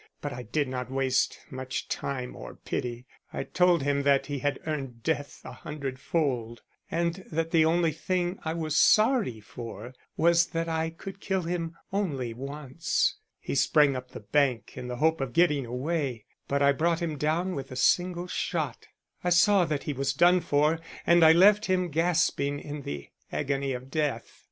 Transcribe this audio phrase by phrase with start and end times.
[0.19, 3.05] But I didn't waste much time or pity.
[3.31, 8.39] I told him that he had earned death a hundredfold, and that the only thing
[8.43, 13.17] I was sorry for was that I could kill him only once.
[13.39, 17.15] He sprang up the bank in the hope of getting away, but I brought him
[17.15, 18.87] down with a single shot.
[19.23, 23.71] I saw that he was done for and I left him gasping in the agony
[23.73, 24.39] of death.